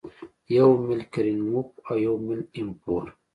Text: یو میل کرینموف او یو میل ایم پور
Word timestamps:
یو 0.57 0.69
میل 0.85 1.01
کرینموف 1.13 1.67
او 1.87 1.93
یو 2.05 2.15
میل 2.25 2.41
ایم 2.55 2.69
پور 2.81 3.05